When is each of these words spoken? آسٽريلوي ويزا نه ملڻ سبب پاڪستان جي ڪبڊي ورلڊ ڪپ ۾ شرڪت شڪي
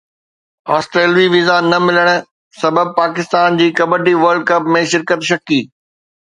آسٽريلوي 0.77 1.25
ويزا 1.33 1.57
نه 1.71 1.77
ملڻ 1.87 2.07
سبب 2.61 2.87
پاڪستان 3.01 3.61
جي 3.61 3.69
ڪبڊي 3.81 4.15
ورلڊ 4.23 4.43
ڪپ 4.53 4.73
۾ 4.79 4.83
شرڪت 4.95 5.29
شڪي 5.31 5.61